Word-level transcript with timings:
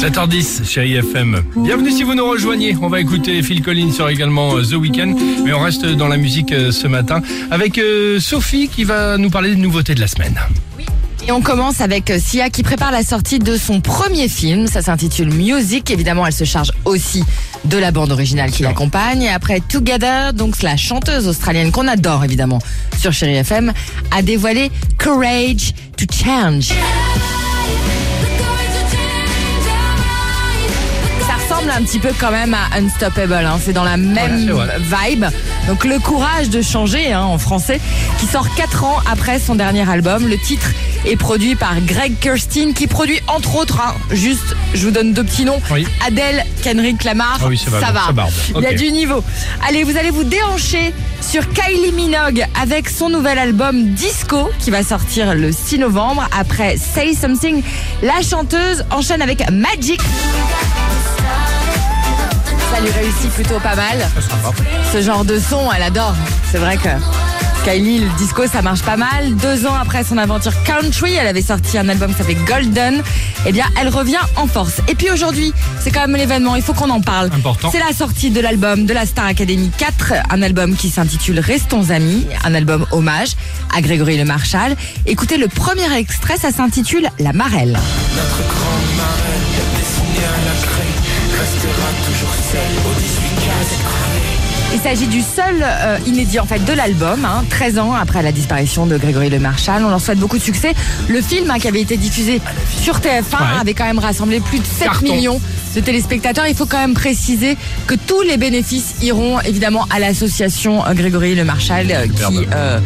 7h10, 0.00 0.64
chérie 0.64 0.94
FM. 0.94 1.42
Bienvenue 1.56 1.90
si 1.90 2.04
vous 2.04 2.14
nous 2.14 2.26
rejoignez. 2.26 2.74
On 2.80 2.88
va 2.88 3.00
écouter 3.00 3.42
Phil 3.42 3.60
Collins 3.60 3.92
sur 3.92 4.08
également 4.08 4.56
euh, 4.56 4.62
The 4.62 4.72
Weeknd. 4.72 5.14
Mais 5.44 5.52
on 5.52 5.60
reste 5.60 5.84
dans 5.84 6.08
la 6.08 6.16
musique 6.16 6.52
euh, 6.52 6.72
ce 6.72 6.86
matin 6.86 7.20
avec 7.50 7.76
euh, 7.76 8.18
Sophie 8.18 8.68
qui 8.68 8.84
va 8.84 9.18
nous 9.18 9.28
parler 9.28 9.50
des 9.50 9.60
nouveautés 9.60 9.94
de 9.94 10.00
la 10.00 10.06
semaine. 10.06 10.40
Et 11.28 11.32
on 11.32 11.42
commence 11.42 11.82
avec 11.82 12.10
Sia 12.18 12.48
qui 12.48 12.62
prépare 12.62 12.92
la 12.92 13.02
sortie 13.02 13.40
de 13.40 13.58
son 13.58 13.82
premier 13.82 14.28
film. 14.28 14.68
Ça 14.68 14.80
s'intitule 14.80 15.34
Music. 15.34 15.90
Évidemment, 15.90 16.26
elle 16.26 16.32
se 16.32 16.44
charge 16.44 16.72
aussi 16.86 17.22
de 17.66 17.76
la 17.76 17.90
bande 17.90 18.10
originale 18.10 18.52
qui 18.52 18.62
l'accompagne. 18.62 19.20
Et 19.20 19.28
après 19.28 19.60
Together, 19.60 20.32
donc 20.32 20.62
la 20.62 20.78
chanteuse 20.78 21.28
australienne 21.28 21.72
qu'on 21.72 21.86
adore 21.86 22.24
évidemment 22.24 22.60
sur 22.98 23.12
Chéri 23.12 23.34
FM, 23.34 23.74
a 24.10 24.22
dévoilé 24.22 24.70
Courage 24.98 25.74
to 25.98 26.06
Change. 26.10 26.72
Ressemble 31.70 31.82
un 31.82 31.86
petit 31.86 31.98
peu 31.98 32.10
quand 32.18 32.30
même 32.30 32.54
à 32.54 32.76
Unstoppable. 32.76 33.32
hein. 33.46 33.58
C'est 33.62 33.72
dans 33.72 33.84
la 33.84 33.96
même 33.96 34.50
vibe. 34.78 35.24
Donc 35.68 35.84
le 35.84 35.98
courage 35.98 36.48
de 36.50 36.62
changer 36.62 37.12
hein, 37.12 37.22
en 37.22 37.38
français, 37.38 37.80
qui 38.18 38.26
sort 38.26 38.52
4 38.54 38.84
ans 38.84 38.96
après 39.10 39.38
son 39.38 39.54
dernier 39.54 39.88
album. 39.88 40.26
Le 40.28 40.36
titre 40.38 40.70
est 41.06 41.16
produit 41.16 41.54
par 41.54 41.80
Greg 41.80 42.18
Kirsten, 42.20 42.74
qui 42.74 42.86
produit 42.86 43.20
entre 43.26 43.56
autres, 43.56 43.80
hein, 43.80 43.94
juste, 44.10 44.54
je 44.74 44.84
vous 44.84 44.90
donne 44.90 45.12
deux 45.12 45.24
petits 45.24 45.44
noms, 45.44 45.60
Oui. 45.70 45.86
Adèle, 46.06 46.44
Kendrick 46.62 47.04
Lamar. 47.04 47.38
Ah 47.42 47.46
oui, 47.48 47.56
ça 47.56 47.70
va, 47.70 47.80
va. 47.80 47.86
ça 48.06 48.12
barbe. 48.12 48.30
Il 48.56 48.62
y 48.62 48.66
a 48.66 48.74
du 48.74 48.90
niveau. 48.92 49.22
Allez, 49.66 49.84
vous 49.84 49.96
allez 49.96 50.10
vous 50.10 50.24
déhancher 50.24 50.92
sur 51.20 51.48
Kylie 51.52 51.92
Minogue 51.92 52.44
avec 52.60 52.88
son 52.88 53.08
nouvel 53.08 53.38
album 53.38 53.90
Disco 53.94 54.50
qui 54.58 54.70
va 54.70 54.82
sortir 54.82 55.34
le 55.34 55.52
6 55.52 55.78
novembre. 55.78 56.26
Après 56.38 56.76
Say 56.76 57.14
Something, 57.14 57.62
la 58.02 58.20
chanteuse 58.22 58.84
enchaîne 58.90 59.22
avec 59.22 59.48
Magic. 59.50 60.00
Lui 62.82 62.90
réussit 62.90 63.30
plutôt 63.32 63.60
pas 63.60 63.76
mal. 63.76 63.98
Ce 64.92 65.02
genre 65.02 65.24
de 65.24 65.38
son, 65.38 65.70
elle 65.72 65.82
adore. 65.82 66.14
C'est 66.50 66.58
vrai 66.58 66.76
que 66.76 66.88
Kylie, 67.64 67.98
le 67.98 68.08
disco, 68.16 68.46
ça 68.46 68.62
marche 68.62 68.82
pas 68.82 68.96
mal. 68.96 69.34
Deux 69.36 69.66
ans 69.66 69.74
après 69.74 70.02
son 70.02 70.16
aventure 70.16 70.52
country, 70.64 71.12
elle 71.14 71.26
avait 71.26 71.42
sorti 71.42 71.76
un 71.76 71.88
album 71.90 72.10
qui 72.12 72.18
s'appelait 72.18 72.38
Golden. 72.46 73.02
Eh 73.46 73.52
bien, 73.52 73.66
elle 73.78 73.88
revient 73.88 74.20
en 74.36 74.46
force. 74.46 74.80
Et 74.88 74.94
puis 74.94 75.10
aujourd'hui, 75.10 75.52
c'est 75.80 75.90
quand 75.90 76.00
même 76.00 76.16
l'événement, 76.16 76.56
il 76.56 76.62
faut 76.62 76.72
qu'on 76.72 76.88
en 76.88 77.02
parle. 77.02 77.28
Important. 77.32 77.70
C'est 77.70 77.80
la 77.80 77.92
sortie 77.92 78.30
de 78.30 78.40
l'album 78.40 78.86
de 78.86 78.94
la 78.94 79.04
Star 79.04 79.26
Academy 79.26 79.70
4, 79.76 80.14
un 80.30 80.40
album 80.40 80.74
qui 80.74 80.88
s'intitule 80.88 81.38
Restons 81.38 81.90
amis, 81.90 82.26
un 82.44 82.54
album 82.54 82.86
hommage 82.92 83.30
à 83.76 83.82
Grégory 83.82 84.16
Le 84.16 84.24
Marchal. 84.24 84.74
Écoutez 85.04 85.36
le 85.36 85.48
premier 85.48 85.92
extrait, 85.98 86.38
ça 86.38 86.50
s'intitule 86.50 87.10
La 87.18 87.34
Marelle. 87.34 87.78
Il 94.72 94.78
s'agit 94.80 95.06
du 95.08 95.20
seul 95.20 95.56
euh, 95.62 95.98
inédit 96.06 96.38
en 96.38 96.46
fait 96.46 96.64
de 96.64 96.72
l'album, 96.72 97.24
hein, 97.24 97.44
13 97.50 97.78
ans 97.78 97.92
après 97.92 98.22
la 98.22 98.30
disparition 98.30 98.86
de 98.86 98.96
Grégory 98.98 99.28
Le 99.28 99.38
Marchal. 99.40 99.84
On 99.84 99.88
leur 99.90 100.00
souhaite 100.00 100.18
beaucoup 100.18 100.38
de 100.38 100.42
succès. 100.42 100.74
Le 101.08 101.20
film 101.20 101.50
hein, 101.50 101.58
qui 101.58 101.66
avait 101.68 101.80
été 101.80 101.96
diffusé 101.96 102.40
sur 102.80 102.98
TF1 102.98 103.30
Ouais. 103.32 103.60
avait 103.60 103.74
quand 103.74 103.84
même 103.84 103.98
rassemblé 103.98 104.38
plus 104.40 104.58
de 104.60 104.64
7 104.64 104.84
Carton. 104.84 105.02
millions 105.14 105.40
de 105.74 105.80
téléspectateurs. 105.80 106.46
Il 106.48 106.54
faut 106.54 106.66
quand 106.66 106.78
même 106.78 106.94
préciser 106.94 107.56
que 107.86 107.94
tous 107.94 108.22
les 108.22 108.36
bénéfices 108.36 108.96
iront 109.02 109.40
évidemment 109.40 109.86
à 109.90 109.98
l'association 109.98 110.84
euh, 110.86 110.94
Grégory 110.94 111.34
Le 111.34 111.44
Marchal 111.44 111.90
euh, 111.90 112.06
qui 112.06 112.46
euh, 112.52 112.78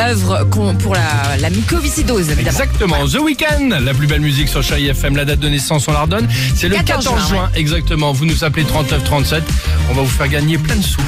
œuvre 0.00 0.44
pour 0.78 0.94
la, 0.94 1.36
la 1.40 1.50
mucoviscidose 1.50 2.30
évidemment. 2.30 2.58
Exactement. 2.58 3.06
The 3.06 3.20
Weeknd, 3.20 3.78
la 3.80 3.94
plus 3.94 4.06
belle 4.06 4.20
musique 4.20 4.48
sur 4.48 4.62
Chérie 4.62 4.88
FM. 4.88 5.16
La 5.16 5.24
date 5.24 5.40
de 5.40 5.48
naissance, 5.48 5.88
on 5.88 5.92
la 5.92 6.02
redonne. 6.02 6.28
C'est 6.54 6.68
le 6.68 6.76
14, 6.76 7.04
14 7.04 7.28
juin. 7.28 7.28
juin, 7.28 7.50
Exactement. 7.54 8.12
Vous 8.12 8.26
nous 8.26 8.44
appelez 8.44 8.64
3937. 8.64 9.42
On 9.90 9.94
va 9.94 10.02
vous 10.02 10.08
faire 10.08 10.28
gagner 10.28 10.58
plein 10.58 10.76
de 10.76 10.82
sous. 10.82 11.00